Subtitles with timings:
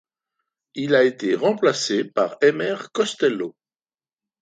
[0.73, 3.55] Il a été remplacé par Emer Costello.